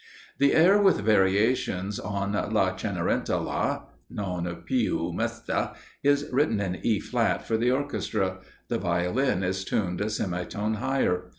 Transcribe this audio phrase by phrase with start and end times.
[0.39, 7.45] The air with variations, on "La Cenerentola" (Non più mesta), is written in E flat
[7.45, 11.25] for the Orchestra; the Violin is tuned a semitone higher.